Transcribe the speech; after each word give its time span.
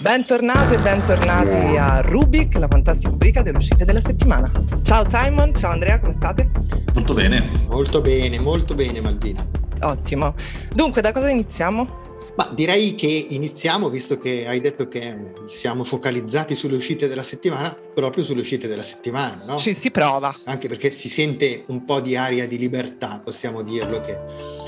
Bentornate 0.00 0.76
e 0.76 0.78
bentornati 0.78 1.76
a 1.76 2.00
Rubik, 2.02 2.56
la 2.56 2.68
fantastica 2.68 3.10
rubrica 3.10 3.42
delle 3.42 3.56
uscite 3.56 3.84
della 3.84 4.00
settimana. 4.00 4.48
Ciao 4.82 5.04
Simon, 5.04 5.52
ciao 5.56 5.72
Andrea, 5.72 5.98
come 5.98 6.12
state? 6.12 6.48
Molto 6.94 7.14
bene. 7.14 7.50
Molto 7.66 8.00
bene, 8.00 8.38
molto 8.38 8.76
bene 8.76 9.00
Malvina. 9.00 9.44
Ottimo. 9.80 10.36
Dunque, 10.72 11.02
da 11.02 11.10
cosa 11.10 11.30
iniziamo? 11.30 12.06
Ma 12.36 12.48
direi 12.54 12.94
che 12.94 13.08
iniziamo, 13.08 13.88
visto 13.88 14.16
che 14.18 14.46
hai 14.46 14.60
detto 14.60 14.86
che 14.86 15.32
siamo 15.46 15.82
focalizzati 15.82 16.54
sulle 16.54 16.76
uscite 16.76 17.08
della 17.08 17.24
settimana, 17.24 17.76
proprio 17.92 18.22
sulle 18.22 18.42
uscite 18.42 18.68
della 18.68 18.84
settimana, 18.84 19.42
no? 19.44 19.56
Ci 19.56 19.74
si 19.74 19.90
prova. 19.90 20.32
Anche 20.44 20.68
perché 20.68 20.92
si 20.92 21.08
sente 21.08 21.64
un 21.66 21.84
po' 21.84 21.98
di 21.98 22.14
aria 22.14 22.46
di 22.46 22.56
libertà, 22.56 23.20
possiamo 23.24 23.62
dirlo, 23.62 24.00
che 24.00 24.16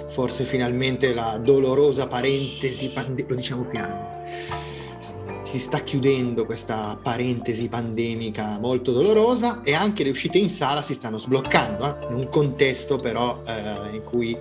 forse 0.09 0.43
finalmente 0.43 1.15
la 1.15 1.39
dolorosa 1.39 2.09
parentesi, 2.09 2.89
pande- 2.89 3.25
lo 3.29 3.37
diciamo 3.37 3.63
piano, 3.63 4.25
si 5.43 5.59
sta 5.59 5.81
chiudendo 5.81 6.45
questa 6.45 6.99
parentesi 7.01 7.69
pandemica 7.69 8.59
molto 8.59 8.93
dolorosa 8.93 9.63
e 9.63 9.73
anche 9.73 10.05
le 10.05 10.11
uscite 10.11 10.39
in 10.39 10.51
sala 10.51 10.83
si 10.83 10.95
stanno 10.95 11.19
sbloccando, 11.19 11.85
eh? 11.85 12.07
in 12.09 12.15
un 12.15 12.29
contesto 12.29 12.97
però 12.97 13.41
eh, 13.47 13.95
in 13.95 14.03
cui 14.05 14.37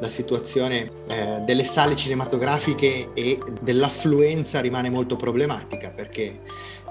la 0.00 0.08
situazione 0.08 0.90
eh, 1.06 1.42
delle 1.44 1.64
sale 1.64 1.96
cinematografiche 1.96 3.12
e 3.14 3.38
dell'affluenza 3.60 4.60
rimane 4.60 4.90
molto 4.90 5.16
problematica 5.16 5.90
perché 5.90 6.40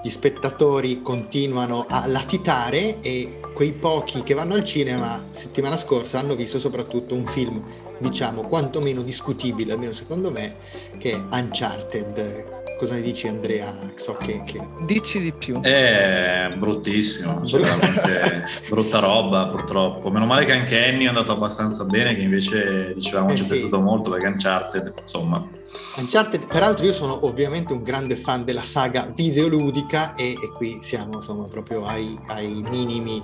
gli 0.02 0.08
spettatori 0.08 1.00
continuano 1.00 1.86
a 1.88 2.06
latitare 2.06 3.00
e 3.00 3.40
quei 3.54 3.72
pochi 3.72 4.22
che 4.22 4.34
vanno 4.34 4.54
al 4.54 4.64
cinema 4.64 5.26
settimana 5.30 5.76
scorsa 5.76 6.18
hanno 6.18 6.34
visto 6.34 6.58
soprattutto 6.58 7.14
un 7.14 7.26
film 7.26 7.62
diciamo 7.98 8.42
quantomeno 8.42 9.02
discutibile 9.02 9.72
almeno 9.72 9.92
secondo 9.92 10.30
me 10.30 10.56
che 10.98 11.12
è 11.12 11.14
Uncharted 11.14 12.62
Cosa 12.76 12.94
ne 12.94 13.02
dici 13.02 13.28
Andrea? 13.28 13.92
So 13.96 14.14
che, 14.14 14.42
che... 14.44 14.60
Dici 14.84 15.20
di 15.20 15.32
più. 15.32 15.60
È 15.60 16.48
bruttissimo, 16.56 17.44
cioè 17.44 17.60
veramente 17.60 18.44
brutta 18.68 18.98
roba 18.98 19.46
purtroppo. 19.46 20.10
Meno 20.10 20.26
male 20.26 20.44
che 20.44 20.52
anche 20.52 20.84
Annie 20.88 21.06
è 21.06 21.08
andato 21.08 21.32
abbastanza 21.32 21.84
bene, 21.84 22.14
che 22.14 22.22
invece 22.22 22.92
dicevamo 22.94 23.30
eh 23.30 23.36
ci 23.36 23.42
è 23.42 23.44
sì. 23.44 23.52
piaciuto 23.52 23.80
molto 23.80 24.10
perché 24.10 24.26
Uncharted, 24.26 24.92
insomma. 25.00 25.46
Uncharted, 25.96 26.46
peraltro 26.46 26.84
io 26.84 26.92
sono 26.92 27.24
ovviamente 27.26 27.72
un 27.72 27.82
grande 27.82 28.16
fan 28.16 28.44
della 28.44 28.62
saga 28.62 29.10
videoludica 29.14 30.14
e, 30.14 30.32
e 30.32 30.52
qui 30.54 30.78
siamo 30.82 31.14
insomma, 31.14 31.44
proprio 31.44 31.86
ai, 31.86 32.18
ai 32.26 32.64
minimi 32.68 33.22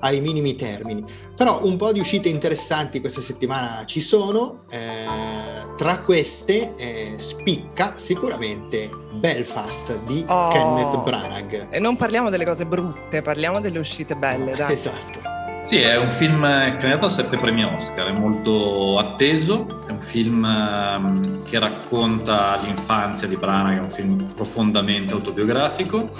ai 0.00 0.20
minimi 0.20 0.54
termini. 0.54 1.04
Però 1.36 1.64
un 1.64 1.76
po' 1.76 1.92
di 1.92 2.00
uscite 2.00 2.28
interessanti 2.28 3.00
questa 3.00 3.20
settimana 3.20 3.84
ci 3.86 4.00
sono, 4.00 4.64
eh, 4.70 5.74
tra 5.76 6.00
queste 6.00 6.74
eh, 6.76 7.14
spicca 7.16 7.94
sicuramente 7.96 8.90
Belfast 9.12 9.98
di 10.00 10.24
oh, 10.28 10.48
Kenneth 10.50 11.02
Branagh. 11.02 11.66
E 11.70 11.80
non 11.80 11.96
parliamo 11.96 12.30
delle 12.30 12.44
cose 12.44 12.66
brutte, 12.66 13.22
parliamo 13.22 13.60
delle 13.60 13.78
uscite 13.78 14.16
belle, 14.16 14.54
dai. 14.54 14.72
Esatto. 14.80 15.29
Sì, 15.62 15.76
è 15.76 15.98
un 15.98 16.10
film 16.10 16.40
candidato 16.40 17.04
a 17.04 17.08
sette 17.10 17.36
premi 17.36 17.62
Oscar, 17.64 18.06
è 18.06 18.18
molto 18.18 18.96
atteso, 18.98 19.66
è 19.86 19.90
un 19.90 20.00
film 20.00 20.42
ehm, 20.42 21.42
che 21.44 21.58
racconta 21.58 22.58
l'infanzia 22.62 23.28
di 23.28 23.36
Branagh, 23.36 23.76
è 23.76 23.80
un 23.80 23.90
film 23.90 24.24
profondamente 24.34 25.12
autobiografico, 25.12 26.10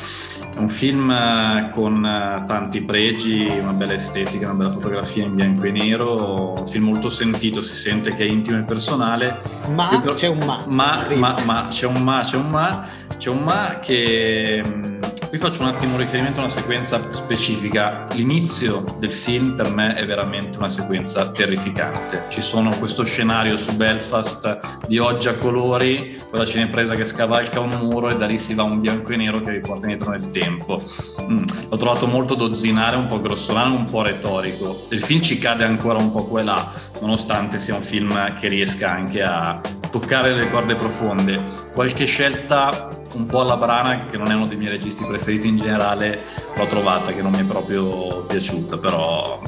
è 0.55 0.59
un 0.59 0.69
film 0.69 1.11
eh, 1.11 1.71
con 1.73 2.05
eh, 2.05 2.45
tanti 2.47 2.83
pregi, 2.83 3.47
una 3.61 3.73
bella 3.73 3.95
estetica, 3.95 4.45
una 4.45 4.57
bella 4.57 4.71
fotografia 4.71 5.25
in 5.25 5.35
bianco 5.35 5.65
e 5.65 5.71
nero, 5.71 6.59
un 6.59 6.67
film 6.67 6.85
molto 6.85 7.09
sentito, 7.09 7.63
si 7.63 7.75
sente 7.75 8.13
che 8.15 8.25
è 8.25 8.29
intimo 8.29 8.59
e 8.59 8.63
personale. 8.63 9.41
Ma 9.75 9.99
però, 10.03 10.13
c'è 10.13 10.29
un 10.29 10.41
ma. 10.45 10.65
Ma, 10.67 11.07
ma, 11.15 11.37
ma, 11.47 11.67
c'è 11.71 11.87
un 11.87 12.03
ma, 12.03 12.21
c'è 12.21 12.37
un 12.37 12.51
ma, 12.51 12.87
c'è 13.21 13.29
un 13.29 13.43
ma 13.45 13.81
che 13.81 14.63
mm, 14.67 15.01
Qui 15.31 15.39
faccio 15.39 15.63
un 15.63 15.69
attimo 15.69 15.97
riferimento 15.97 16.41
a 16.41 16.43
una 16.43 16.53
sequenza 16.53 17.13
specifica. 17.13 18.05
L'inizio 18.15 18.97
del 18.99 19.13
film 19.13 19.55
per 19.55 19.71
me 19.71 19.95
è 19.95 20.05
veramente 20.05 20.59
una 20.59 20.69
sequenza 20.69 21.31
terrificante. 21.31 22.25
Ci 22.31 22.41
sono 22.41 22.77
questo 22.81 23.05
scenario 23.05 23.57
su 23.57 23.77
Belfast 23.77 24.89
di 24.89 24.99
oggi 24.99 25.29
a 25.29 25.35
colori, 25.35 26.21
quella 26.29 26.45
cinepresa 26.45 26.97
che 26.97 27.05
scavalca 27.05 27.61
un 27.61 27.79
muro 27.79 28.09
e 28.09 28.17
da 28.17 28.27
lì 28.27 28.41
si 28.41 28.55
va 28.55 28.65
un 28.65 28.81
bianco 28.81 29.13
e 29.13 29.17
nero 29.19 29.41
che 29.41 29.53
riporta 29.53 29.89
indietro 29.89 30.11
nel 30.11 30.31
tempo. 30.31 30.83
Mm. 31.23 31.45
L'ho 31.69 31.77
trovato 31.77 32.09
molto 32.09 32.35
dozzinare, 32.35 32.97
un 32.97 33.07
po' 33.07 33.21
grossolano, 33.21 33.77
un 33.77 33.85
po' 33.85 34.03
retorico. 34.03 34.89
Il 34.91 35.01
film 35.01 35.21
ci 35.21 35.39
cade 35.39 35.63
ancora 35.63 36.01
un 36.01 36.11
po' 36.11 36.25
qua 36.25 36.41
e 36.41 36.43
là, 36.43 36.73
nonostante 37.03 37.59
sia 37.59 37.77
un 37.77 37.83
film 37.83 38.35
che 38.35 38.49
riesca 38.49 38.91
anche 38.91 39.23
a 39.23 39.61
toccare 39.93 40.35
le 40.35 40.49
corde 40.49 40.75
profonde. 40.75 41.41
Qualche 41.73 42.05
scelta 42.05 42.99
un 43.15 43.27
po' 43.27 43.41
alla 43.41 43.57
brana, 43.57 44.07
che 44.07 44.17
non 44.17 44.31
è 44.31 44.35
uno 44.35 44.47
dei 44.47 44.57
miei 44.57 44.71
registi 44.71 45.05
preferiti 45.05 45.49
in 45.49 45.57
generale, 45.57 46.23
l'ho 46.55 46.67
trovata 46.67 47.13
che 47.13 47.23
non 47.23 47.33
mi 47.33 47.41
è 47.41 47.45
proprio 47.45 48.23
piaciuta, 48.25 48.79
però... 48.79 49.41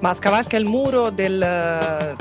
Ma 0.00 0.14
scavalca 0.14 0.56
il 0.56 0.66
muro 0.66 1.10
del, 1.10 2.14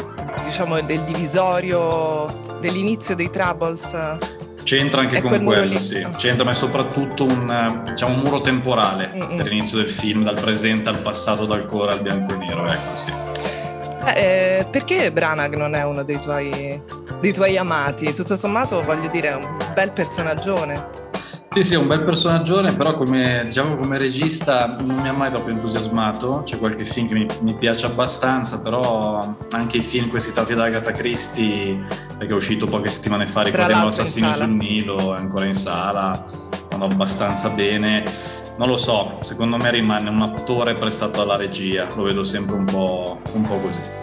diciamo, 0.43 0.79
del 0.81 1.01
divisorio 1.01 2.57
dell'inizio 2.59 3.15
dei 3.15 3.29
Troubles? 3.29 4.17
C'entra 4.63 5.01
anche 5.01 5.17
è 5.17 5.21
con 5.21 5.43
quello, 5.43 5.77
sì. 5.77 6.01
Ah. 6.01 6.09
C'entra, 6.11 6.43
ma 6.43 6.51
è 6.51 6.55
soprattutto 6.55 7.23
un, 7.25 7.83
diciamo, 7.85 8.15
un 8.15 8.19
muro 8.21 8.41
temporale 8.41 9.11
Mm-mm. 9.13 9.37
per 9.37 9.47
l'inizio 9.47 9.77
del 9.77 9.89
film, 9.89 10.23
dal 10.23 10.39
presente 10.39 10.89
al 10.89 10.97
passato, 10.97 11.45
dal 11.45 11.67
colore 11.67 11.91
al 11.91 12.01
bianco 12.01 12.33
e 12.33 12.37
nero, 12.37 12.65
ecco 12.65 12.97
sì. 12.97 13.13
Eh, 14.13 14.65
perché 14.69 15.11
Branagh 15.11 15.55
non 15.55 15.73
è 15.73 15.83
uno 15.83 16.03
dei 16.03 16.19
tuoi, 16.19 16.81
dei 17.19 17.33
tuoi 17.33 17.57
amati? 17.57 18.13
Tutto 18.13 18.37
sommato, 18.37 18.81
voglio 18.83 19.07
dire, 19.09 19.29
è 19.29 19.35
un 19.35 19.57
bel 19.73 19.91
personaggione. 19.91 21.03
Sì, 21.55 21.63
sì, 21.63 21.73
è 21.75 21.77
un 21.77 21.87
bel 21.87 22.03
personaggio, 22.03 22.61
però 22.75 22.93
come, 22.95 23.43
diciamo, 23.45 23.77
come 23.77 23.97
regista 23.97 24.75
non 24.77 24.97
mi 24.97 25.07
ha 25.07 25.13
mai 25.13 25.29
proprio 25.29 25.53
entusiasmato. 25.55 26.41
C'è 26.43 26.57
qualche 26.57 26.83
film 26.83 27.07
che 27.07 27.13
mi, 27.13 27.25
mi 27.43 27.53
piace 27.53 27.85
abbastanza, 27.85 28.59
però 28.59 29.37
anche 29.51 29.77
i 29.77 29.81
film 29.81 30.09
questi 30.09 30.33
tratti 30.33 30.53
da 30.53 30.65
Agatha 30.65 30.91
Christie, 30.91 31.79
perché 32.17 32.33
è 32.33 32.35
uscito 32.35 32.67
poche 32.67 32.89
settimane 32.89 33.25
fa, 33.25 33.43
ricordiamo 33.43 33.85
l'assassino 33.85 34.33
sul 34.33 34.49
Nilo, 34.49 35.15
è 35.15 35.17
ancora 35.17 35.45
in 35.45 35.55
sala, 35.55 36.25
vanno 36.69 36.85
abbastanza 36.85 37.47
bene. 37.47 38.03
Non 38.57 38.67
lo 38.67 38.75
so, 38.75 39.19
secondo 39.21 39.55
me 39.55 39.69
rimane 39.71 40.09
un 40.09 40.23
attore 40.23 40.73
prestato 40.73 41.21
alla 41.21 41.37
regia, 41.37 41.87
lo 41.95 42.03
vedo 42.03 42.23
sempre 42.23 42.55
un 42.55 42.65
po', 42.65 43.21
un 43.31 43.41
po 43.43 43.55
così. 43.59 43.94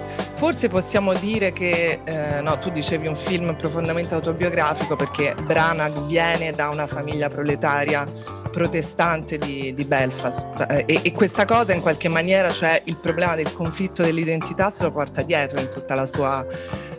Forse 0.43 0.67
possiamo 0.67 1.15
dire 1.15 1.53
che, 1.53 2.01
eh, 2.03 2.41
no, 2.43 2.59
tu 2.59 2.71
dicevi 2.71 3.07
un 3.07 3.15
film 3.15 3.55
profondamente 3.55 4.15
autobiografico 4.15 4.97
perché 4.97 5.37
Branagh 5.41 6.07
viene 6.07 6.51
da 6.51 6.69
una 6.69 6.89
famiglia 6.89 7.29
proletaria 7.29 8.05
protestante 8.51 9.39
di, 9.39 9.73
di 9.73 9.85
Belfast. 9.85 10.67
Eh, 10.69 10.83
e, 10.89 11.01
e, 11.05 11.13
questa 11.13 11.45
cosa 11.45 11.75
in 11.75 11.81
qualche 11.81 12.09
maniera, 12.09 12.51
cioè 12.51 12.83
il 12.87 12.99
problema 12.99 13.37
del 13.37 13.53
conflitto 13.53 14.03
dell'identità, 14.03 14.73
se 14.73 14.83
lo 14.83 14.91
porta 14.91 15.23
dietro 15.23 15.61
in 15.61 15.69
tutta 15.69 15.95
la 15.95 16.07
sua 16.07 16.45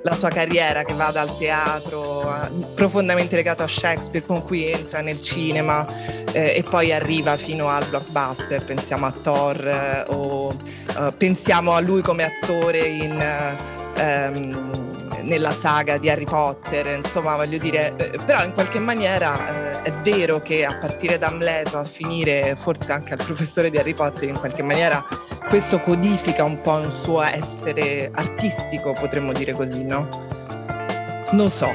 la 0.03 0.15
sua 0.15 0.29
carriera 0.29 0.83
che 0.83 0.93
va 0.93 1.11
dal 1.11 1.37
teatro 1.37 2.33
profondamente 2.75 3.35
legato 3.35 3.63
a 3.63 3.67
Shakespeare 3.67 4.25
con 4.25 4.41
cui 4.41 4.69
entra 4.69 5.01
nel 5.01 5.21
cinema 5.21 5.85
eh, 6.31 6.55
e 6.55 6.63
poi 6.69 6.91
arriva 6.91 7.35
fino 7.37 7.69
al 7.69 7.85
blockbuster, 7.87 8.63
pensiamo 8.63 9.05
a 9.05 9.11
Thor 9.11 9.67
eh, 9.67 10.03
o 10.07 10.47
uh, 10.47 11.13
pensiamo 11.17 11.73
a 11.73 11.79
lui 11.79 12.01
come 12.01 12.23
attore 12.23 12.79
in... 12.79 13.71
Um, 13.95 14.81
nella 15.23 15.51
saga 15.51 15.97
di 15.97 16.09
Harry 16.09 16.25
Potter, 16.25 16.87
insomma 16.87 17.35
voglio 17.35 17.57
dire, 17.57 17.95
eh, 17.95 18.19
però 18.25 18.43
in 18.43 18.53
qualche 18.53 18.79
maniera 18.79 19.81
eh, 19.81 19.81
è 19.83 19.93
vero 20.01 20.41
che 20.41 20.65
a 20.65 20.77
partire 20.77 21.17
da 21.17 21.27
Amleto 21.27 21.77
a 21.77 21.85
finire 21.85 22.55
forse 22.57 22.91
anche 22.91 23.13
al 23.13 23.23
professore 23.23 23.69
di 23.69 23.77
Harry 23.77 23.93
Potter 23.93 24.27
in 24.27 24.37
qualche 24.37 24.63
maniera 24.63 25.03
questo 25.53 25.79
codifica 25.81 26.43
un 26.43 26.61
po' 26.61 26.77
un 26.77 26.91
suo 26.91 27.21
essere 27.21 28.09
artistico, 28.11 28.93
potremmo 28.93 29.33
dire 29.33 29.53
così, 29.53 29.83
no? 29.83 30.09
Non 31.33 31.51
so. 31.51 31.71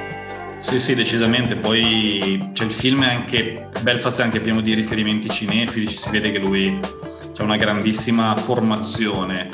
Sì, 0.58 0.80
sì, 0.80 0.96
decisamente. 0.96 1.54
Poi 1.54 2.50
cioè, 2.54 2.66
il 2.66 2.72
film 2.72 3.04
è 3.04 3.14
anche, 3.14 3.68
Belfast 3.82 4.18
è 4.18 4.24
anche 4.24 4.40
pieno 4.40 4.62
di 4.62 4.74
riferimenti 4.74 5.30
cinefili, 5.30 5.86
ci 5.86 5.96
si 5.96 6.10
vede 6.10 6.32
che 6.32 6.40
lui 6.40 6.76
ha 7.36 7.42
una 7.44 7.54
grandissima 7.54 8.36
formazione 8.36 9.48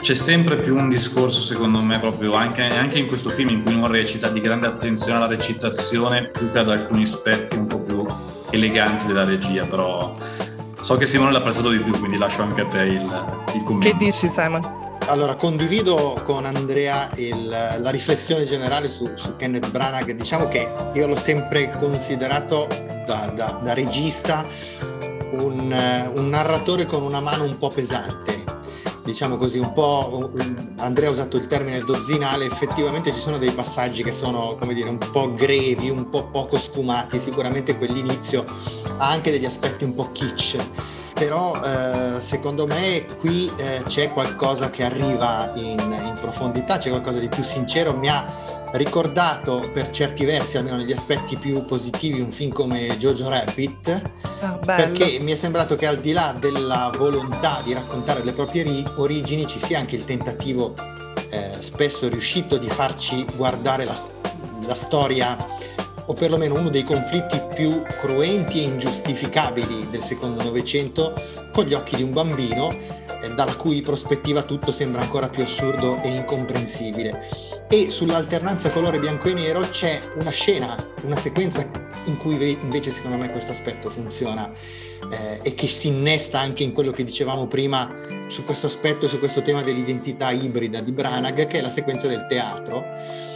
c'è 0.00 0.14
sempre 0.14 0.56
più 0.56 0.76
un 0.76 0.88
discorso, 0.88 1.42
secondo 1.42 1.82
me, 1.82 1.98
proprio 1.98 2.34
anche, 2.34 2.62
anche, 2.62 2.98
in 2.98 3.06
questo 3.06 3.30
film 3.30 3.48
in 3.48 3.62
cui 3.64 3.76
non 3.76 3.88
recita 3.88 4.28
di 4.28 4.40
grande 4.40 4.68
attenzione 4.68 5.16
alla 5.16 5.26
recitazione 5.26 6.28
più 6.28 6.50
che 6.50 6.60
ad 6.60 6.70
alcuni 6.70 7.02
aspetti 7.02 7.56
un 7.56 7.66
po' 7.66 7.80
più 7.80 8.06
eleganti 8.50 9.06
della 9.06 9.24
regia, 9.24 9.66
però 9.66 10.09
so 10.90 10.96
che 10.96 11.06
Simone 11.06 11.30
l'ha 11.30 11.38
apprezzato 11.38 11.70
di 11.70 11.78
più, 11.78 11.96
quindi 12.00 12.18
lascio 12.18 12.42
anche 12.42 12.62
a 12.62 12.66
te 12.66 12.82
il, 12.82 13.44
il 13.54 13.62
commento. 13.62 13.96
Che 13.96 14.04
dici 14.04 14.26
Simon? 14.26 14.96
Allora, 15.06 15.36
condivido 15.36 16.20
con 16.24 16.44
Andrea 16.44 17.08
il, 17.14 17.46
la 17.46 17.90
riflessione 17.90 18.44
generale 18.44 18.88
su, 18.88 19.08
su, 19.14 19.36
Kenneth 19.36 19.70
Branagh. 19.70 20.10
Diciamo 20.10 20.48
che 20.48 20.68
io 20.92 21.06
l'ho 21.06 21.16
sempre 21.16 21.76
considerato 21.78 22.66
da, 23.06 23.30
da, 23.32 23.60
da 23.62 23.72
regista 23.72 24.44
un, 25.30 26.10
un 26.12 26.28
narratore 26.28 26.86
con 26.86 27.02
una 27.02 27.20
mano 27.20 27.44
un 27.44 27.56
po' 27.56 27.68
pesante 27.68 28.39
diciamo 29.04 29.36
così, 29.36 29.58
un 29.58 29.72
po', 29.72 30.30
Andrea 30.76 31.08
ha 31.08 31.12
usato 31.12 31.36
il 31.36 31.46
termine 31.46 31.80
dozzinale, 31.80 32.44
effettivamente 32.44 33.12
ci 33.12 33.18
sono 33.18 33.38
dei 33.38 33.50
passaggi 33.52 34.02
che 34.02 34.12
sono, 34.12 34.56
come 34.58 34.74
dire, 34.74 34.88
un 34.88 34.98
po' 34.98 35.32
grevi, 35.34 35.90
un 35.90 36.08
po' 36.08 36.26
poco 36.26 36.58
sfumati, 36.58 37.18
sicuramente 37.18 37.76
quell'inizio 37.76 38.44
ha 38.98 39.08
anche 39.08 39.30
degli 39.30 39.46
aspetti 39.46 39.84
un 39.84 39.94
po' 39.94 40.10
kitsch, 40.12 40.56
però 41.14 41.54
eh, 41.62 42.20
secondo 42.20 42.66
me 42.66 43.06
qui 43.18 43.50
eh, 43.56 43.82
c'è 43.86 44.12
qualcosa 44.12 44.70
che 44.70 44.84
arriva 44.84 45.52
in, 45.54 45.78
in 45.78 46.16
profondità, 46.20 46.78
c'è 46.78 46.90
qualcosa 46.90 47.18
di 47.18 47.28
più 47.28 47.42
sincero, 47.42 47.96
mi 47.96 48.08
ha 48.08 48.59
ricordato 48.72 49.68
per 49.72 49.90
certi 49.90 50.24
versi, 50.24 50.56
almeno 50.56 50.76
negli 50.76 50.92
aspetti 50.92 51.36
più 51.36 51.64
positivi, 51.64 52.20
un 52.20 52.30
film 52.30 52.52
come 52.52 52.96
Jojo 52.96 53.28
Rabbit, 53.28 54.02
oh, 54.42 54.58
perché 54.64 55.18
mi 55.18 55.32
è 55.32 55.36
sembrato 55.36 55.76
che 55.76 55.86
al 55.86 55.98
di 55.98 56.12
là 56.12 56.34
della 56.38 56.90
volontà 56.96 57.60
di 57.64 57.72
raccontare 57.72 58.22
le 58.22 58.32
proprie 58.32 58.62
ri- 58.62 58.86
origini 58.96 59.46
ci 59.46 59.58
sia 59.58 59.78
anche 59.78 59.96
il 59.96 60.04
tentativo 60.04 60.74
eh, 61.30 61.56
spesso 61.60 62.08
riuscito 62.08 62.58
di 62.58 62.68
farci 62.68 63.24
guardare 63.36 63.84
la, 63.84 63.98
la 64.66 64.74
storia 64.74 65.36
o 66.06 66.12
perlomeno 66.12 66.58
uno 66.58 66.70
dei 66.70 66.82
conflitti 66.82 67.40
più 67.54 67.82
cruenti 68.00 68.60
e 68.60 68.64
ingiustificabili 68.64 69.88
del 69.90 70.02
secondo 70.02 70.42
Novecento 70.42 71.14
con 71.52 71.64
gli 71.64 71.72
occhi 71.72 71.96
di 71.96 72.02
un 72.02 72.12
bambino, 72.12 72.68
dalla 73.34 73.54
cui 73.54 73.80
prospettiva 73.80 74.42
tutto 74.42 74.72
sembra 74.72 75.02
ancora 75.02 75.28
più 75.28 75.42
assurdo 75.42 76.00
e 76.02 76.08
incomprensibile. 76.08 77.28
E 77.68 77.90
sull'alternanza 77.90 78.70
colore 78.70 78.98
bianco 78.98 79.28
e 79.28 79.34
nero 79.34 79.60
c'è 79.60 80.00
una 80.18 80.30
scena, 80.30 80.76
una 81.02 81.16
sequenza 81.16 81.68
in 82.04 82.16
cui 82.16 82.58
invece 82.60 82.90
secondo 82.90 83.16
me 83.16 83.30
questo 83.30 83.52
aspetto 83.52 83.90
funziona 83.90 84.50
eh, 85.10 85.40
e 85.42 85.54
che 85.54 85.66
si 85.66 85.88
innesta 85.88 86.40
anche 86.40 86.62
in 86.62 86.72
quello 86.72 86.90
che 86.90 87.04
dicevamo 87.04 87.46
prima 87.46 87.94
su 88.26 88.44
questo 88.44 88.66
aspetto, 88.66 89.06
su 89.08 89.18
questo 89.18 89.42
tema 89.42 89.62
dell'identità 89.62 90.30
ibrida 90.30 90.80
di 90.80 90.92
Branagh, 90.92 91.46
che 91.46 91.58
è 91.58 91.60
la 91.60 91.70
sequenza 91.70 92.06
del 92.06 92.26
teatro 92.26 93.28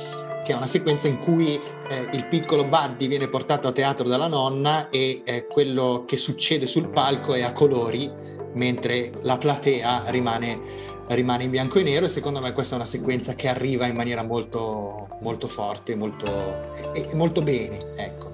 che 0.44 0.52
è 0.52 0.54
una 0.54 0.66
sequenza 0.66 1.08
in 1.08 1.18
cui 1.18 1.58
eh, 1.88 2.08
il 2.12 2.26
piccolo 2.26 2.64
Buddy 2.66 3.08
viene 3.08 3.28
portato 3.28 3.66
a 3.66 3.72
teatro 3.72 4.06
dalla 4.06 4.28
nonna 4.28 4.90
e 4.90 5.22
eh, 5.24 5.46
quello 5.46 6.04
che 6.06 6.18
succede 6.18 6.66
sul 6.66 6.90
palco 6.90 7.32
è 7.34 7.42
a 7.42 7.52
colori, 7.52 8.10
mentre 8.52 9.10
la 9.22 9.38
platea 9.38 10.04
rimane, 10.08 10.60
rimane, 11.08 11.44
in 11.44 11.50
bianco 11.50 11.78
e 11.78 11.82
nero 11.82 12.04
e 12.04 12.10
secondo 12.10 12.40
me 12.40 12.52
questa 12.52 12.74
è 12.74 12.76
una 12.76 12.86
sequenza 12.86 13.34
che 13.34 13.48
arriva 13.48 13.86
in 13.86 13.96
maniera 13.96 14.22
molto, 14.22 15.08
molto 15.22 15.48
forte 15.48 15.96
molto, 15.96 16.92
e, 16.92 17.08
e 17.10 17.14
molto 17.14 17.40
bene. 17.40 17.94
Ecco. 17.96 18.30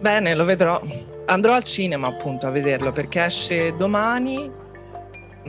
Bene, 0.00 0.34
lo 0.34 0.44
vedrò. 0.44 0.80
Andrò 1.26 1.54
al 1.54 1.62
cinema 1.62 2.08
appunto 2.08 2.48
a 2.48 2.50
vederlo 2.50 2.90
perché 2.90 3.24
esce 3.24 3.76
domani 3.76 4.50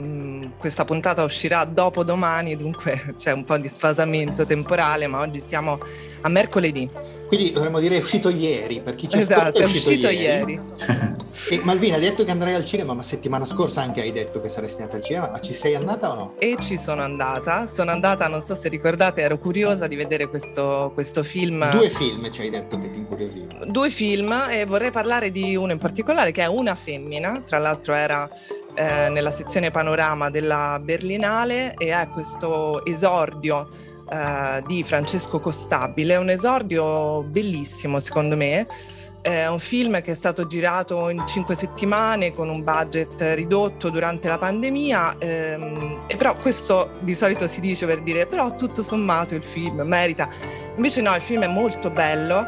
Mm, 0.00 0.44
questa 0.58 0.84
puntata 0.84 1.22
uscirà 1.22 1.64
dopo 1.64 2.02
domani, 2.02 2.56
dunque 2.56 3.14
c'è 3.16 3.30
un 3.32 3.44
po' 3.44 3.58
di 3.58 3.68
sfasamento 3.68 4.44
temporale, 4.44 5.06
ma 5.06 5.20
oggi 5.20 5.38
siamo 5.38 5.78
a 6.22 6.28
mercoledì. 6.28 6.90
Quindi 7.28 7.52
dovremmo 7.52 7.78
dire 7.78 7.96
è 7.96 8.00
uscito 8.00 8.28
ieri, 8.28 8.80
per 8.80 8.96
chi 8.96 9.08
ci 9.08 9.18
esatto, 9.18 9.60
è 9.60 9.64
uscito, 9.64 9.88
uscito 9.90 10.08
ieri. 10.08 10.52
ieri. 10.54 11.16
e 11.50 11.60
Malvina, 11.62 11.94
hai 11.94 12.00
detto 12.00 12.24
che 12.24 12.32
andrai 12.32 12.54
al 12.54 12.64
cinema, 12.64 12.92
ma 12.92 13.02
settimana 13.02 13.44
scorsa 13.44 13.82
anche 13.82 14.00
hai 14.00 14.10
detto 14.10 14.40
che 14.40 14.48
saresti 14.48 14.80
andata 14.80 14.96
al 14.98 15.04
cinema, 15.04 15.30
ma 15.30 15.38
ci 15.38 15.52
sei 15.52 15.76
andata 15.76 16.10
o 16.10 16.14
no? 16.14 16.34
E 16.38 16.56
ci 16.58 16.76
sono 16.76 17.02
andata, 17.02 17.68
sono 17.68 17.92
andata, 17.92 18.26
non 18.26 18.42
so 18.42 18.56
se 18.56 18.68
ricordate, 18.68 19.20
ero 19.20 19.38
curiosa 19.38 19.86
di 19.86 19.94
vedere 19.94 20.28
questo, 20.28 20.90
questo 20.92 21.22
film. 21.22 21.70
Due 21.70 21.90
film 21.90 22.30
ci 22.32 22.40
hai 22.40 22.50
detto 22.50 22.78
che 22.78 22.90
ti 22.90 22.98
incuriosivano. 22.98 23.66
Due 23.66 23.90
film 23.90 24.34
e 24.50 24.64
vorrei 24.64 24.90
parlare 24.90 25.30
di 25.30 25.54
uno 25.54 25.70
in 25.70 25.78
particolare 25.78 26.32
che 26.32 26.42
è 26.42 26.46
una 26.46 26.74
femmina, 26.74 27.42
tra 27.42 27.58
l'altro 27.58 27.94
era 27.94 28.28
eh, 28.74 29.08
nella 29.08 29.30
sezione 29.30 29.70
panorama 29.70 30.30
della 30.30 30.78
Berlinale 30.82 31.74
e 31.74 31.92
è 31.92 32.08
questo 32.08 32.84
esordio 32.84 33.68
eh, 34.10 34.62
di 34.66 34.82
Francesco 34.82 35.40
Costabile, 35.40 36.16
un 36.16 36.28
esordio 36.28 37.22
bellissimo 37.22 38.00
secondo 38.00 38.36
me. 38.36 38.66
È 39.22 39.46
un 39.46 39.58
film 39.58 40.02
che 40.02 40.12
è 40.12 40.14
stato 40.14 40.46
girato 40.46 41.08
in 41.08 41.26
cinque 41.26 41.54
settimane 41.54 42.34
con 42.34 42.50
un 42.50 42.62
budget 42.62 43.22
ridotto 43.34 43.88
durante 43.88 44.28
la 44.28 44.36
pandemia, 44.36 45.14
ehm, 45.18 46.04
e 46.08 46.16
però 46.16 46.36
questo 46.36 46.92
di 47.00 47.14
solito 47.14 47.46
si 47.46 47.60
dice 47.60 47.86
per 47.86 48.02
dire 48.02 48.26
però 48.26 48.54
tutto 48.54 48.82
sommato 48.82 49.34
il 49.34 49.42
film 49.42 49.80
merita. 49.80 50.28
Invece 50.76 51.00
no, 51.00 51.14
il 51.14 51.22
film 51.22 51.42
è 51.42 51.48
molto 51.48 51.90
bello, 51.90 52.46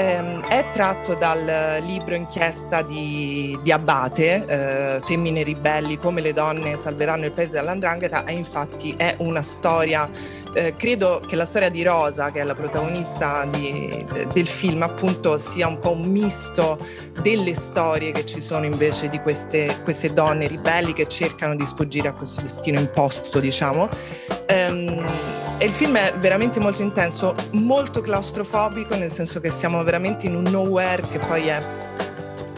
ehm, 0.00 0.46
è 0.46 0.70
tratto 0.70 1.14
dal 1.14 1.82
libro 1.82 2.14
inchiesta 2.14 2.80
di, 2.80 3.58
di 3.62 3.70
Abate, 3.70 4.46
eh, 4.46 5.00
Femmine 5.04 5.42
ribelli, 5.42 5.98
come 5.98 6.22
le 6.22 6.32
donne 6.32 6.76
salveranno 6.76 7.26
il 7.26 7.32
paese 7.32 7.52
dall'andrangheta, 7.52 8.24
e 8.24 8.32
infatti 8.32 8.94
è 8.96 9.14
una 9.18 9.42
storia, 9.42 10.08
eh, 10.54 10.74
credo 10.76 11.20
che 11.26 11.36
la 11.36 11.44
storia 11.44 11.68
di 11.68 11.82
Rosa, 11.82 12.30
che 12.30 12.40
è 12.40 12.44
la 12.44 12.54
protagonista 12.54 13.44
di, 13.44 14.06
del 14.32 14.48
film, 14.48 14.82
appunto 14.82 15.38
sia 15.38 15.68
un 15.68 15.78
po' 15.78 15.92
un 15.92 16.04
misto 16.04 16.78
delle 17.20 17.54
storie 17.54 18.12
che 18.12 18.24
ci 18.24 18.40
sono 18.40 18.64
invece 18.64 19.10
di 19.10 19.18
queste, 19.20 19.80
queste 19.82 20.14
donne 20.14 20.46
ribelli 20.46 20.94
che 20.94 21.06
cercano 21.08 21.54
di 21.54 21.66
sfuggire 21.66 22.08
a 22.08 22.14
questo 22.14 22.40
destino 22.40 22.80
imposto, 22.80 23.38
diciamo. 23.38 23.88
Ehm, 24.46 25.39
e 25.60 25.66
il 25.66 25.74
film 25.74 25.94
è 25.98 26.14
veramente 26.16 26.58
molto 26.58 26.80
intenso, 26.80 27.34
molto 27.50 28.00
claustrofobico, 28.00 28.96
nel 28.96 29.12
senso 29.12 29.40
che 29.40 29.50
siamo 29.50 29.84
veramente 29.84 30.24
in 30.24 30.34
un 30.34 30.44
nowhere 30.44 31.02
che 31.02 31.18
poi 31.18 31.48
è 31.48 31.62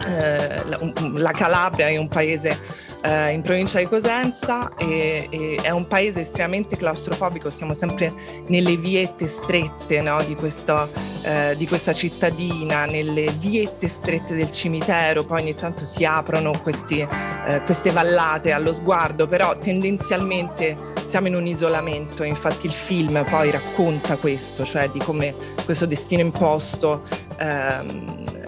eh, 0.07 0.63
la, 0.65 0.79
la 1.15 1.31
Calabria, 1.31 1.87
è 1.87 1.97
un 1.97 2.07
paese 2.07 2.57
eh, 3.03 3.31
in 3.31 3.41
provincia 3.41 3.79
di 3.79 3.85
Cosenza 3.85 4.73
e, 4.75 5.27
e, 5.29 5.59
è 5.61 5.69
un 5.71 5.87
paese 5.87 6.21
estremamente 6.21 6.77
claustrofobico, 6.77 7.49
siamo 7.49 7.73
sempre 7.73 8.13
nelle 8.47 8.77
viette 8.77 9.25
strette 9.27 10.01
no, 10.01 10.23
di, 10.23 10.35
questo, 10.35 10.89
eh, 11.23 11.53
di, 11.57 11.67
questa 11.67 11.91
cittadina, 11.91 12.85
nelle 12.85 13.25
viette 13.37 13.89
strette 13.89 14.35
del 14.35 14.51
cimitero, 14.51 15.25
poi 15.25 15.41
ogni 15.41 15.55
tanto 15.55 15.83
si 15.83 16.05
aprono 16.05 16.59
questi, 16.61 16.99
eh, 16.99 17.61
queste 17.65 17.91
vallate 17.91 18.53
allo 18.53 18.73
sguardo, 18.73 19.27
però 19.27 19.57
tendenzialmente 19.57 20.77
siamo 21.03 21.27
in 21.27 21.35
un 21.35 21.45
isolamento, 21.45 22.23
infatti 22.23 22.67
il 22.67 22.71
film 22.71 23.25
poi 23.29 23.51
racconta 23.51 24.15
questo, 24.15 24.63
cioè 24.63 24.89
di 24.89 24.99
come 24.99 25.35
questo 25.65 25.85
destino 25.85 26.21
imposto 26.21 27.03
ehm, 27.37 28.42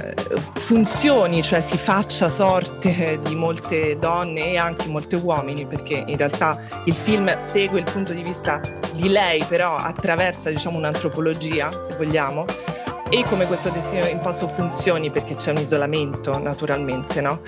funzioni, 0.56 1.42
cioè 1.42 1.62
si 1.62 1.78
faccia 1.78 2.30
sorte 2.30 3.20
di 3.24 3.36
molte 3.36 3.98
donne 3.98 4.52
e 4.52 4.58
anche 4.58 4.88
molti 4.88 5.16
uomini, 5.16 5.66
perché 5.66 6.04
in 6.06 6.18
realtà 6.18 6.58
il 6.86 6.94
film 6.94 7.38
segue 7.38 7.80
il 7.80 7.86
punto 7.92 8.14
di 8.14 8.24
vista 8.24 8.62
di 8.94 9.10
lei, 9.10 9.44
però 9.46 9.76
attraversa 9.76 10.50
diciamo 10.50 10.78
un'antropologia, 10.78 11.72
se 11.80 11.96
vogliamo, 11.96 12.46
e 13.18 13.24
come 13.24 13.48
questo 13.48 13.70
destino 13.70 14.06
imposto 14.08 14.46
funzioni 14.46 15.10
perché 15.10 15.36
c'è 15.36 15.52
un 15.52 15.60
isolamento 15.60 16.38
naturalmente, 16.38 17.22
no? 17.22 17.40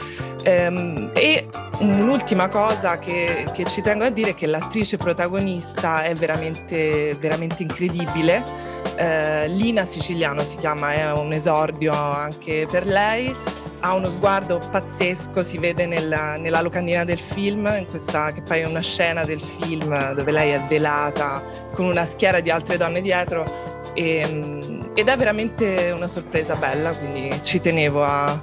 Ehm, 0.44 1.12
e 1.14 1.50
un'ultima 1.80 2.48
cosa 2.48 2.98
che, 3.00 3.50
che, 3.52 3.66
ci 3.66 3.82
tengo 3.82 4.06
a 4.06 4.10
dire 4.10 4.30
è 4.30 4.36
che 4.36 4.46
l'attrice 4.48 4.96
protagonista 4.96 6.04
è 6.04 6.16
veramente, 6.16 7.18
veramente 7.20 7.64
incredibile. 7.64 8.42
Eh, 8.96 9.50
Lina 9.50 9.86
Siciliano 9.86 10.42
si 10.46 10.56
chiama, 10.56 10.94
è 10.94 11.12
un 11.12 11.34
esordio 11.34 11.92
anche 11.92 12.66
per 12.70 12.88
lei 12.88 13.36
ha 13.82 13.94
uno 13.94 14.10
sguardo 14.10 14.60
pazzesco, 14.72 15.44
si 15.44 15.60
vede 15.60 15.86
nella, 15.86 16.36
nella, 16.38 16.62
locandina 16.62 17.04
del 17.04 17.20
film, 17.20 17.72
in 17.78 17.86
questa, 17.88 18.32
che 18.32 18.42
poi 18.42 18.62
è 18.62 18.66
una 18.66 18.82
scena 18.82 19.24
del 19.24 19.40
film 19.40 20.14
dove 20.14 20.32
lei 20.32 20.52
è 20.52 20.62
velata 20.68 21.44
con 21.74 21.86
una 21.86 22.04
schiera 22.04 22.40
di 22.40 22.50
altre 22.50 22.78
donne 22.78 23.02
dietro 23.02 23.76
e, 23.94 24.18
ehm, 24.18 24.77
ed 24.98 25.10
è 25.10 25.16
veramente 25.16 25.92
una 25.92 26.08
sorpresa 26.08 26.56
bella, 26.56 26.92
quindi 26.92 27.32
ci 27.44 27.60
tenevo 27.60 28.04
a, 28.04 28.30
a 28.32 28.42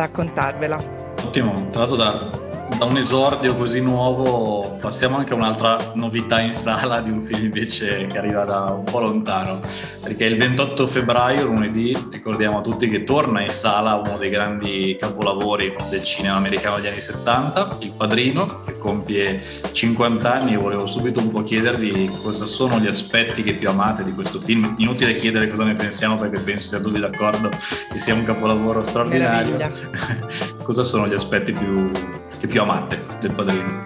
raccontarvela. 0.00 0.82
Ottimo, 1.22 1.68
tra 1.68 1.80
l'altro 1.80 1.96
da 1.96 2.45
da 2.78 2.84
un 2.84 2.96
esordio 2.96 3.54
così 3.54 3.80
nuovo 3.80 4.76
passiamo 4.80 5.16
anche 5.16 5.32
a 5.32 5.36
un'altra 5.36 5.76
novità 5.94 6.40
in 6.40 6.52
sala 6.52 7.00
di 7.00 7.10
un 7.10 7.22
film 7.22 7.44
invece 7.44 8.06
che 8.06 8.18
arriva 8.18 8.44
da 8.44 8.76
un 8.78 8.84
po' 8.84 9.00
lontano, 9.00 9.60
perché 10.02 10.24
il 10.24 10.36
28 10.36 10.86
febbraio, 10.86 11.46
lunedì, 11.46 11.96
ricordiamo 12.10 12.58
a 12.58 12.60
tutti 12.60 12.88
che 12.88 13.04
torna 13.04 13.42
in 13.42 13.48
sala 13.48 13.94
uno 13.94 14.16
dei 14.18 14.30
grandi 14.30 14.96
capolavori 14.98 15.74
del 15.88 16.04
cinema 16.04 16.36
americano 16.36 16.76
degli 16.76 16.88
anni 16.88 17.00
70, 17.00 17.78
Il 17.80 17.92
Padrino, 17.96 18.60
che 18.64 18.76
compie 18.76 19.42
50 19.72 20.32
anni 20.32 20.52
e 20.52 20.56
volevo 20.56 20.86
subito 20.86 21.20
un 21.20 21.30
po' 21.30 21.42
chiedervi 21.42 22.10
cosa 22.22 22.44
sono 22.44 22.78
gli 22.78 22.86
aspetti 22.86 23.42
che 23.42 23.54
più 23.54 23.68
amate 23.68 24.04
di 24.04 24.12
questo 24.12 24.40
film. 24.40 24.74
Inutile 24.78 25.14
chiedere 25.14 25.48
cosa 25.48 25.64
ne 25.64 25.74
pensiamo 25.74 26.16
perché 26.16 26.40
penso 26.40 26.68
sia 26.68 26.80
tutti 26.80 27.00
d'accordo 27.00 27.48
che 27.48 27.98
sia 27.98 28.14
un 28.14 28.24
capolavoro 28.24 28.82
straordinario. 28.82 29.56
cosa 30.62 30.82
sono 30.82 31.06
gli 31.06 31.14
aspetti 31.14 31.52
più 31.52 31.90
che 32.38 32.46
più 32.46 32.60
amate 32.60 33.04
del 33.20 33.32
padrino? 33.32 33.82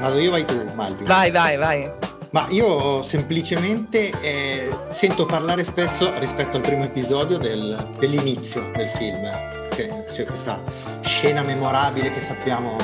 Vado 0.00 0.18
io, 0.18 0.30
vai 0.30 0.44
tu, 0.44 0.70
Malvi. 0.74 1.04
Vai, 1.04 1.30
vai, 1.30 1.56
vai. 1.56 1.90
Ma 2.30 2.46
io 2.48 3.02
semplicemente 3.02 4.10
eh, 4.22 4.68
sento 4.90 5.26
parlare 5.26 5.64
spesso 5.64 6.18
rispetto 6.18 6.56
al 6.56 6.62
primo 6.62 6.82
episodio 6.82 7.36
del, 7.36 7.92
dell'inizio 7.98 8.70
del 8.74 8.88
film, 8.88 9.28
che 9.68 10.04
c'è 10.10 10.24
questa 10.24 10.62
scena 11.02 11.42
memorabile 11.42 12.10
che 12.10 12.20
sappiamo 12.20 12.76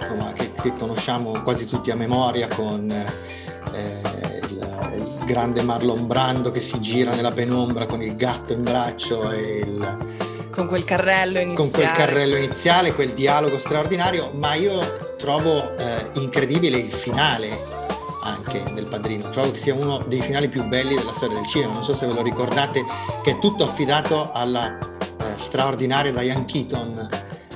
insomma, 0.00 0.32
che, 0.32 0.52
che, 0.54 0.72
conosciamo 0.72 1.32
quasi 1.42 1.66
tutti 1.66 1.90
a 1.90 1.94
memoria 1.94 2.48
con 2.48 2.90
eh, 2.90 4.00
il, 4.48 4.88
il, 4.94 5.24
grande 5.26 5.60
Marlon 5.62 6.06
Brando 6.06 6.50
che 6.50 6.62
si 6.62 6.80
gira 6.80 7.14
nella 7.14 7.32
penombra 7.32 7.84
con 7.84 8.02
il 8.02 8.14
gatto 8.14 8.54
in 8.54 8.62
braccio 8.62 9.30
e 9.30 9.58
il, 9.58 10.16
con 10.56 10.66
quel 10.66 10.84
carrello 10.84 11.38
iniziale. 11.38 11.54
Con 11.54 11.70
quel 11.70 11.92
carrello 11.92 12.36
iniziale, 12.36 12.94
quel 12.94 13.12
dialogo 13.12 13.58
straordinario, 13.58 14.30
ma 14.32 14.54
io 14.54 15.14
trovo 15.18 15.76
eh, 15.76 16.08
incredibile 16.14 16.78
il 16.78 16.90
finale 16.90 17.74
anche 18.22 18.62
del 18.72 18.86
Padrino. 18.86 19.28
Trovo 19.28 19.50
che 19.50 19.58
sia 19.58 19.74
uno 19.74 20.02
dei 20.08 20.22
finali 20.22 20.48
più 20.48 20.64
belli 20.64 20.94
della 20.94 21.12
storia 21.12 21.36
del 21.36 21.46
cinema. 21.46 21.74
Non 21.74 21.84
so 21.84 21.94
se 21.94 22.06
ve 22.06 22.14
lo 22.14 22.22
ricordate, 22.22 22.82
che 23.22 23.32
è 23.32 23.38
tutto 23.38 23.64
affidato 23.64 24.32
alla 24.32 24.78
eh, 24.78 25.24
straordinaria 25.36 26.10
Diane 26.10 26.46
Keaton, 26.46 27.08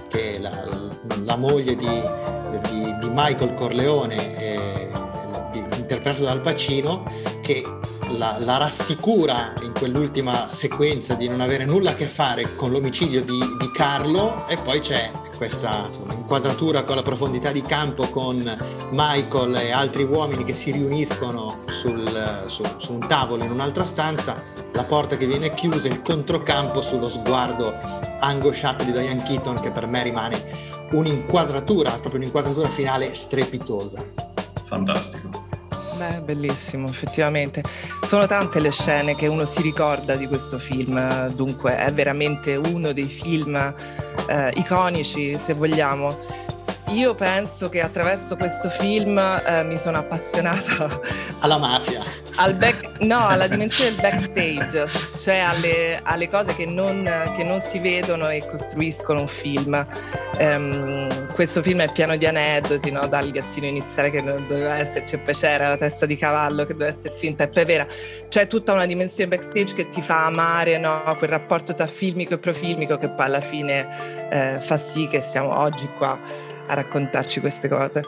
che 0.08 0.36
è 0.36 0.38
la, 0.38 0.68
la 1.24 1.36
moglie 1.36 1.74
di, 1.76 1.86
di, 1.86 2.98
di, 2.98 3.10
Michael 3.12 3.54
Corleone, 3.54 4.38
eh, 4.38 4.90
interpretato 5.78 6.24
dal 6.24 6.42
Pacino, 6.42 7.04
che 7.40 7.64
la, 8.16 8.36
la, 8.38 8.56
rassicura 8.56 9.52
in 9.62 9.72
quell'ultima 9.72 10.48
sequenza 10.50 11.14
di 11.14 11.28
non 11.28 11.40
avere 11.40 11.64
nulla 11.64 11.90
a 11.90 11.94
che 11.94 12.06
fare 12.06 12.54
con 12.56 12.70
l'omicidio 12.70 13.22
di, 13.22 13.38
di 13.58 13.70
Carlo 13.72 14.46
e 14.46 14.56
poi 14.56 14.80
c'è 14.80 15.10
questa 15.36 15.86
insomma, 15.86 16.12
inquadratura 16.14 16.84
con 16.84 16.96
la 16.96 17.02
profondità 17.02 17.50
di 17.50 17.62
campo 17.62 18.08
con 18.08 18.38
Michael 18.90 19.56
e 19.56 19.70
altri 19.70 20.04
uomini 20.04 20.44
che 20.44 20.52
si 20.52 20.70
riuniscono 20.70 21.64
sul, 21.68 22.44
su, 22.46 22.62
su 22.76 22.92
un 22.92 23.06
tavolo 23.06 23.44
in 23.44 23.50
un'altra 23.50 23.84
stanza, 23.84 24.42
la 24.72 24.84
porta 24.84 25.16
che 25.16 25.26
viene 25.26 25.54
chiusa, 25.54 25.88
il 25.88 26.02
controcampo 26.02 26.82
sullo 26.82 27.08
sguardo 27.08 27.72
angosciato 28.20 28.84
di 28.84 28.92
Diane 28.92 29.22
Keaton 29.22 29.60
che 29.60 29.70
per 29.70 29.86
me 29.86 30.02
rimane 30.02 30.42
un'inquadratura, 30.92 31.90
proprio 31.92 32.16
un'inquadratura 32.16 32.68
finale 32.68 33.14
strepitosa. 33.14 34.04
Fantastico. 34.64 35.49
Beh, 36.00 36.22
bellissimo, 36.22 36.88
effettivamente. 36.88 37.62
Sono 38.06 38.24
tante 38.24 38.58
le 38.58 38.70
scene 38.70 39.14
che 39.14 39.26
uno 39.26 39.44
si 39.44 39.60
ricorda 39.60 40.16
di 40.16 40.26
questo 40.26 40.58
film, 40.58 41.28
dunque 41.34 41.76
è 41.76 41.92
veramente 41.92 42.56
uno 42.56 42.92
dei 42.92 43.04
film 43.04 43.54
eh, 44.26 44.50
iconici, 44.54 45.36
se 45.36 45.52
vogliamo. 45.52 46.48
Io 46.92 47.14
penso 47.14 47.68
che 47.68 47.80
attraverso 47.80 48.36
questo 48.36 48.68
film 48.68 49.16
eh, 49.16 49.62
mi 49.62 49.78
sono 49.78 49.98
appassionata 49.98 51.00
alla 51.38 51.56
mafia, 51.56 52.02
al 52.36 52.54
back, 52.54 52.98
no, 53.02 53.28
alla 53.28 53.46
dimensione 53.46 53.92
del 53.92 54.00
backstage, 54.00 54.88
cioè 55.16 55.38
alle, 55.38 56.00
alle 56.02 56.28
cose 56.28 56.52
che 56.56 56.66
non, 56.66 57.08
che 57.36 57.44
non, 57.44 57.60
si 57.60 57.78
vedono 57.78 58.28
e 58.28 58.44
costruiscono 58.44 59.20
un 59.20 59.28
film. 59.28 59.86
Um, 60.40 61.32
questo 61.32 61.62
film 61.62 61.80
è 61.80 61.92
pieno 61.92 62.16
di 62.16 62.26
aneddoti, 62.26 62.90
no? 62.90 63.06
dal 63.06 63.30
gattino 63.30 63.66
iniziale 63.66 64.10
che 64.10 64.20
non 64.20 64.46
doveva 64.48 64.74
esserci, 64.76 65.14
e 65.14 65.18
poi 65.18 65.34
c'era 65.34 65.68
la 65.68 65.76
testa 65.76 66.06
di 66.06 66.16
cavallo 66.16 66.66
che 66.66 66.72
doveva 66.72 66.90
essere 66.90 67.14
finta 67.14 67.44
e 67.44 67.48
poi 67.48 67.64
vera. 67.64 67.86
C'è 68.28 68.48
tutta 68.48 68.72
una 68.72 68.86
dimensione 68.86 69.28
backstage 69.28 69.74
che 69.74 69.88
ti 69.88 70.02
fa 70.02 70.26
amare 70.26 70.76
no? 70.76 71.02
quel 71.18 71.30
rapporto 71.30 71.72
tra 71.72 71.86
filmico 71.86 72.34
e 72.34 72.38
profilmico 72.38 72.98
che 72.98 73.10
poi 73.10 73.26
alla 73.26 73.40
fine 73.40 74.28
eh, 74.28 74.58
fa 74.58 74.76
sì 74.76 75.06
che 75.06 75.20
siamo 75.20 75.56
oggi 75.56 75.88
qua 75.96 76.48
a 76.70 76.74
raccontarci 76.74 77.40
queste 77.40 77.68
cose. 77.68 78.02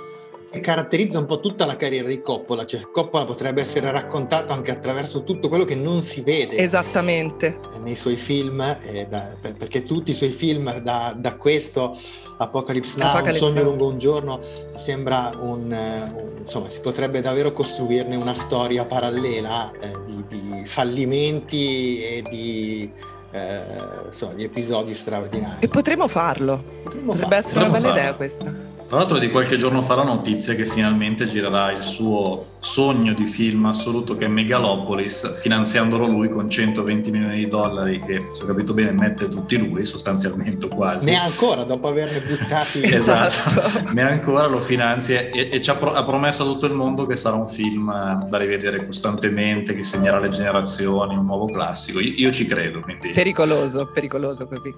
Che 0.52 0.61
caratterizza 0.61 1.19
un 1.19 1.25
po' 1.25 1.40
tutta 1.40 1.64
la 1.64 1.76
carriera 1.76 2.09
di 2.09 2.21
Coppola, 2.21 2.66
cioè 2.66 2.81
Coppola 2.92 3.25
potrebbe 3.25 3.62
essere 3.62 3.90
raccontato 3.90 4.52
anche 4.52 4.71
attraverso 4.71 5.25
tutto 5.25 5.49
quello 5.49 5.64
che 5.64 5.75
non 5.75 6.02
si 6.02 6.21
vede. 6.21 6.57
Esattamente. 6.57 7.59
Nei 7.83 7.97
suoi 7.97 8.16
film, 8.16 8.61
eh, 8.61 9.07
da, 9.09 9.35
perché 9.40 9.83
tutti 9.83 10.11
i 10.11 10.14
suoi 10.14 10.28
film, 10.28 10.78
da, 10.81 11.14
da 11.16 11.37
questo 11.37 11.97
Apocalypse 12.37 12.99
Now, 12.99 13.09
Apocalypse 13.09 13.45
Un 13.45 13.49
sogno 13.49 13.62
lungo 13.62 13.87
un 13.87 13.97
giorno, 13.97 14.40
sembra 14.75 15.31
un, 15.40 15.73
un, 15.73 16.38
insomma, 16.40 16.69
si 16.69 16.81
potrebbe 16.81 17.23
davvero 17.23 17.52
costruirne 17.52 18.14
una 18.14 18.35
storia 18.35 18.85
parallela 18.85 19.73
eh, 19.81 19.90
di, 20.04 20.25
di 20.28 20.66
fallimenti 20.66 22.04
e 22.04 22.23
di 22.28 22.92
eh, 23.33 23.62
insomma, 24.07 24.35
di 24.35 24.45
episodi 24.45 24.95
straordinari. 24.95 25.57
E 25.61 25.69
potremmo 25.69 26.07
farlo. 26.09 26.62
Potremmo 26.85 27.12
Potrebbe 27.12 27.35
farlo. 27.35 27.47
essere 27.49 27.65
potremmo 27.65 27.69
una 27.71 27.79
bella 27.81 27.87
farlo. 27.89 28.01
idea 28.01 28.15
questa. 28.15 28.71
Tra 28.93 29.01
l'altro 29.01 29.19
di 29.19 29.31
qualche 29.31 29.57
giorno 29.57 29.81
fa 29.81 29.95
la 29.95 30.03
notizia 30.03 30.55
che 30.55 30.67
finalmente 30.67 31.25
girerà 31.25 31.73
il 31.73 31.83
suo 31.83 32.49
sogno 32.59 33.15
di 33.15 33.25
film 33.25 33.65
assoluto 33.65 34.17
che 34.17 34.27
è 34.27 34.29
Megalopolis, 34.29 35.41
finanziandolo 35.41 36.07
lui 36.07 36.29
con 36.29 36.51
120 36.51 37.11
milioni 37.11 37.37
di 37.37 37.47
dollari 37.47 38.03
che, 38.03 38.29
se 38.33 38.43
ho 38.43 38.47
capito 38.47 38.75
bene, 38.75 38.93
mette 38.93 39.31
tutti 39.31 39.57
lui 39.57 39.87
sostanzialmente 39.87 40.69
quasi. 40.69 41.07
Ne 41.07 41.17
ancora, 41.17 41.65
dopo 41.65 41.89
averne 41.89 42.21
buttati. 42.21 42.83
esatto, 42.85 43.49
esatto. 43.49 43.93
ne 43.95 44.03
ancora 44.03 44.47
lo 44.47 44.61
finanzia 44.61 45.21
e, 45.21 45.49
e 45.51 45.63
ci 45.63 45.71
ha, 45.71 45.75
pro- 45.75 45.95
ha, 45.95 46.05
promesso 46.05 46.43
a 46.43 46.47
tutto 46.47 46.67
il 46.67 46.75
mondo 46.75 47.07
che 47.07 47.17
sarà 47.17 47.37
un 47.37 47.49
film 47.49 47.91
da 48.29 48.37
rivedere 48.37 48.85
costantemente, 48.85 49.75
che 49.75 49.85
segnerà 49.85 50.21
le 50.21 50.29
generazioni, 50.29 51.17
un 51.17 51.25
nuovo 51.25 51.47
classico. 51.47 51.99
Io, 51.99 52.13
io 52.15 52.31
ci 52.31 52.45
credo. 52.45 52.81
Quindi... 52.81 53.13
Pericoloso, 53.13 53.87
pericoloso 53.91 54.47
così. 54.47 54.75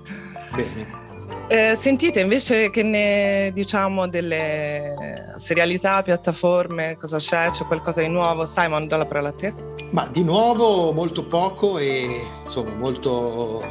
Bene. 0.55 1.04
Eh, 1.47 1.75
sentite 1.77 2.21
invece 2.21 2.71
che 2.71 2.83
ne 2.83 3.51
diciamo 3.53 4.09
delle 4.09 5.33
serialità, 5.35 6.03
piattaforme, 6.03 6.97
cosa 6.97 7.19
c'è? 7.19 7.51
C'è 7.51 7.67
qualcosa 7.67 8.01
di 8.01 8.09
nuovo? 8.09 8.47
Simon, 8.47 8.89
do 8.89 8.97
la 8.97 9.05
parola 9.05 9.29
a 9.29 9.33
te. 9.33 9.55
Ma 9.91 10.09
di 10.09 10.25
nuovo 10.25 10.93
molto 10.93 11.25
poco 11.27 11.77
e 11.79 12.23
insomma 12.43 12.71
molto, 12.71 13.63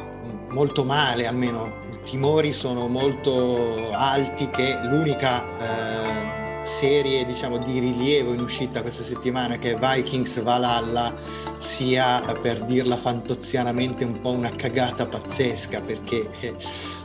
molto 0.50 0.84
male, 0.84 1.26
almeno 1.26 1.82
i 1.92 1.98
timori 2.04 2.52
sono 2.52 2.86
molto 2.86 3.90
alti 3.92 4.48
che 4.50 4.78
l'unica 4.82 5.42
eh, 5.58 6.23
serie 6.64 7.24
diciamo 7.24 7.58
di 7.58 7.78
rilievo 7.78 8.32
in 8.32 8.40
uscita 8.40 8.82
questa 8.82 9.02
settimana 9.02 9.56
che 9.56 9.74
è 9.74 9.76
Vikings 9.76 10.42
Valhalla 10.42 11.14
sia 11.56 12.20
per 12.40 12.64
dirla 12.64 12.96
fantozianamente 12.96 14.04
un 14.04 14.20
po' 14.20 14.30
una 14.30 14.50
cagata 14.50 15.06
pazzesca 15.06 15.80
perché 15.80 16.26
eh, 16.40 16.54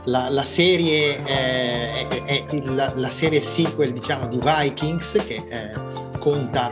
la, 0.04 0.28
la, 0.28 0.44
serie 0.44 1.22
eh, 1.24 2.08
è, 2.08 2.24
è 2.24 2.62
la, 2.64 2.92
la, 2.94 3.08
serie 3.08 3.42
sequel 3.42 3.92
diciamo 3.92 4.26
di 4.26 4.38
Vikings 4.42 5.18
che 5.26 5.42
eh, 5.48 6.18
conta 6.18 6.70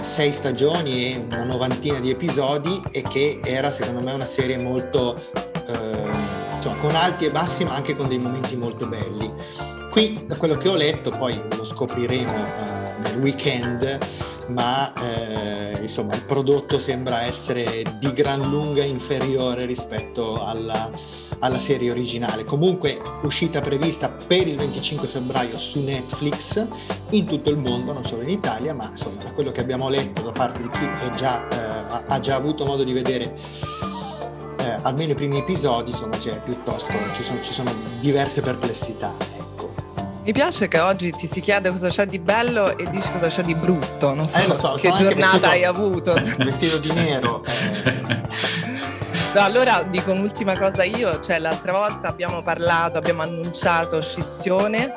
sei 0.00 0.32
stagioni 0.32 1.12
e 1.12 1.24
una 1.28 1.44
novantina 1.44 1.98
di 2.00 2.10
episodi 2.10 2.80
e 2.90 3.02
che 3.02 3.40
era 3.44 3.70
secondo 3.70 4.00
me 4.00 4.12
una 4.12 4.24
serie 4.24 4.56
molto 4.56 5.20
eh, 5.66 6.10
insomma, 6.54 6.76
con 6.76 6.94
alti 6.94 7.26
e 7.26 7.30
bassi 7.30 7.64
ma 7.64 7.74
anche 7.74 7.94
con 7.94 8.08
dei 8.08 8.18
momenti 8.18 8.56
molto 8.56 8.86
belli 8.86 9.30
qui 9.90 10.24
da 10.26 10.36
quello 10.36 10.56
che 10.56 10.68
ho 10.68 10.76
letto 10.76 11.10
poi 11.10 11.40
lo 11.56 11.64
scopriremo 11.64 12.32
eh, 12.32 13.00
nel 13.02 13.18
weekend 13.20 13.98
ma 14.48 14.92
eh, 14.94 15.78
insomma 15.80 16.14
il 16.14 16.22
prodotto 16.22 16.78
sembra 16.78 17.22
essere 17.22 17.82
di 17.98 18.12
gran 18.12 18.40
lunga 18.40 18.82
inferiore 18.82 19.66
rispetto 19.66 20.42
alla, 20.44 20.90
alla, 21.38 21.58
serie 21.58 21.90
originale. 21.90 22.44
Comunque 22.44 22.98
uscita 23.22 23.60
prevista 23.60 24.08
per 24.08 24.46
il 24.46 24.56
25 24.56 25.06
febbraio 25.06 25.58
su 25.58 25.82
Netflix 25.82 26.66
in 27.10 27.26
tutto 27.26 27.50
il 27.50 27.58
mondo, 27.58 27.92
non 27.92 28.04
solo 28.04 28.22
in 28.22 28.30
Italia, 28.30 28.74
ma 28.74 28.88
insomma 28.88 29.22
da 29.22 29.32
quello 29.32 29.52
che 29.52 29.60
abbiamo 29.60 29.88
letto 29.88 30.22
da 30.22 30.32
parte 30.32 30.62
di 30.62 30.70
chi 30.70 31.16
già, 31.16 31.46
eh, 31.48 32.04
ha 32.06 32.20
già 32.20 32.34
avuto 32.34 32.64
modo 32.64 32.84
di 32.84 32.92
vedere 32.92 33.36
eh, 34.58 34.78
almeno 34.82 35.12
i 35.12 35.14
primi 35.14 35.38
episodi, 35.38 35.90
insomma 35.90 36.16
c'è 36.16 36.40
piuttosto, 36.42 36.92
ci 37.14 37.22
sono, 37.22 37.42
ci 37.42 37.52
sono 37.52 37.72
diverse 38.00 38.40
perplessità. 38.40 39.37
Mi 40.28 40.34
piace 40.34 40.68
che 40.68 40.78
oggi 40.78 41.10
ti 41.10 41.26
si 41.26 41.40
chiede 41.40 41.70
cosa 41.70 41.88
c'è 41.88 42.04
di 42.04 42.18
bello 42.18 42.76
e 42.76 42.90
dici 42.90 43.10
cosa 43.10 43.28
c'è 43.28 43.42
di 43.42 43.54
brutto. 43.54 44.12
Non 44.12 44.28
so, 44.28 44.36
eh, 44.36 44.54
so 44.54 44.74
che 44.74 44.90
giornata 44.90 45.30
vestito, 45.30 45.46
hai 45.46 45.64
avuto. 45.64 46.12
Vestito 46.36 46.76
di 46.76 46.92
nero. 46.92 47.42
No, 49.34 49.42
allora 49.42 49.82
dico 49.82 50.10
un'ultima 50.10 50.56
cosa 50.56 50.84
io, 50.84 51.20
cioè 51.20 51.38
l'altra 51.38 51.72
volta 51.72 52.08
abbiamo 52.08 52.42
parlato, 52.42 52.96
abbiamo 52.96 53.20
annunciato 53.20 54.00
Scissione 54.00 54.94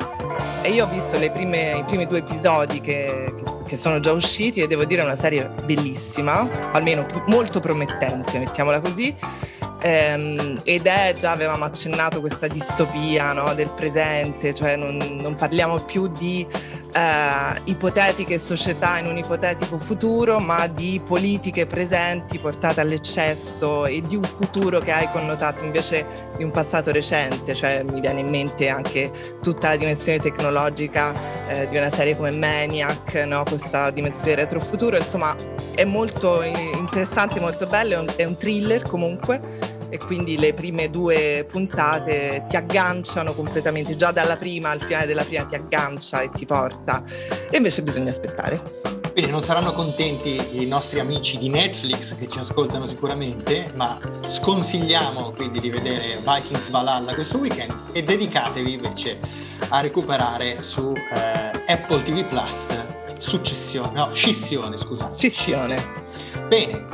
e 0.61 0.71
io 0.71 0.85
ho 0.85 0.87
visto 0.87 1.17
prime, 1.17 1.77
i 1.77 1.83
primi 1.83 2.07
due 2.07 2.19
episodi 2.19 2.79
che, 2.79 3.33
che, 3.37 3.43
che, 3.67 3.75
sono 3.75 3.99
già 3.99 4.13
usciti 4.13 4.61
e 4.61 4.67
devo 4.67 4.85
dire 4.85 5.01
è 5.01 5.05
una 5.05 5.17
serie 5.17 5.49
bellissima, 5.65 6.47
almeno 6.71 7.05
molto 7.27 7.59
promettente, 7.59 8.39
mettiamola 8.39 8.79
così. 8.79 9.13
Ehm, 9.83 10.61
ed 10.63 10.85
è, 10.85 11.15
già 11.17 11.31
avevamo 11.31 11.65
accennato 11.65 12.19
questa 12.19 12.47
distopia 12.47 13.33
no, 13.33 13.53
del 13.55 13.69
presente, 13.69 14.53
cioè 14.53 14.75
non, 14.75 14.97
non 14.97 15.35
parliamo 15.35 15.79
più 15.83 16.07
di 16.07 16.45
eh, 16.93 17.61
ipotetiche 17.65 18.37
società 18.37 18.97
in 18.99 19.07
un 19.07 19.17
ipotetico 19.17 19.77
futuro, 19.77 20.39
ma 20.39 20.67
di 20.67 21.01
politiche 21.03 21.65
presenti 21.65 22.37
portate 22.37 22.81
all'eccesso 22.81 23.85
e 23.85 24.01
di 24.01 24.15
un 24.15 24.23
futuro 24.23 24.79
che 24.79 24.91
ha 24.91 25.01
i 25.01 25.09
connotati 25.11 25.63
invece 25.63 26.05
di 26.37 26.43
un 26.43 26.51
passato 26.51 26.91
recente, 26.91 27.53
cioè 27.53 27.83
mi 27.83 28.01
viene 28.01 28.19
in 28.19 28.29
mente 28.29 28.67
anche 28.67 29.11
tutta 29.41 29.69
la 29.69 29.77
dimensione 29.77 30.19
tecnologica 30.19 31.13
eh, 31.47 31.67
di 31.69 31.77
una 31.77 31.89
serie 31.89 32.15
come 32.15 32.31
Maniac, 32.31 33.15
no? 33.25 33.43
questa 33.47 33.89
dimensione 33.89 34.35
retrofuturo, 34.35 34.97
insomma 34.97 35.35
è 35.73 35.85
molto 35.85 36.43
interessante, 36.43 37.39
molto 37.39 37.65
bello, 37.65 37.95
è 37.95 37.99
un, 37.99 38.13
è 38.15 38.23
un 38.25 38.37
thriller 38.37 38.83
comunque 38.83 39.70
e 39.91 39.97
quindi 39.99 40.37
le 40.37 40.53
prime 40.53 40.89
due 40.89 41.45
puntate 41.47 42.45
ti 42.47 42.55
agganciano 42.55 43.33
completamente, 43.33 43.95
già 43.95 44.11
dalla 44.11 44.37
prima 44.37 44.69
al 44.69 44.81
finale 44.81 45.05
della 45.05 45.23
prima 45.23 45.43
ti 45.43 45.55
aggancia 45.55 46.21
e 46.21 46.31
ti 46.31 46.45
porta 46.45 47.03
e 47.49 47.57
invece 47.57 47.83
bisogna 47.83 48.09
aspettare. 48.09 48.79
Quindi 49.11 49.29
non 49.29 49.41
saranno 49.41 49.73
contenti 49.73 50.61
i 50.61 50.65
nostri 50.65 51.01
amici 51.01 51.37
di 51.37 51.49
Netflix 51.49 52.15
che 52.15 52.27
ci 52.27 52.39
ascoltano 52.39 52.87
sicuramente, 52.87 53.69
ma 53.75 53.99
sconsigliamo 54.25 55.33
quindi 55.33 55.59
di 55.59 55.69
vedere 55.69 56.17
Vikings 56.25 56.69
Valhalla 56.69 57.13
questo 57.13 57.37
weekend 57.37 57.89
e 57.91 58.03
dedicatevi 58.03 58.71
invece 58.71 59.19
a 59.67 59.81
recuperare 59.81 60.61
su 60.61 60.93
eh, 60.95 61.51
Apple 61.67 62.03
TV 62.03 62.23
Plus 62.23 62.69
Successione, 63.21 63.91
no, 63.93 64.13
Scissione, 64.13 64.77
scusate. 64.77 65.15
Scissione. 65.17 65.77
Scissione. 65.77 66.47
Bene. 66.47 66.87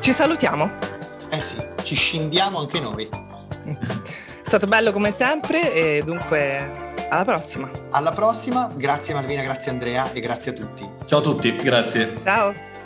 Ci 0.00 0.12
salutiamo? 0.12 0.97
Eh 1.30 1.40
sì, 1.40 1.56
ci 1.82 1.94
scendiamo 1.94 2.58
anche 2.58 2.80
noi. 2.80 3.08
È 3.08 4.42
stato 4.42 4.66
bello 4.66 4.92
come 4.92 5.10
sempre 5.10 5.74
e 5.74 6.02
dunque 6.02 6.86
alla 7.10 7.24
prossima. 7.24 7.70
Alla 7.90 8.12
prossima, 8.12 8.70
grazie 8.74 9.14
Malvina, 9.14 9.42
grazie 9.42 9.70
Andrea 9.70 10.10
e 10.12 10.20
grazie 10.20 10.52
a 10.52 10.54
tutti. 10.54 10.88
Ciao 11.04 11.18
a 11.18 11.22
tutti, 11.22 11.54
grazie. 11.56 12.14
Ciao. 12.24 12.77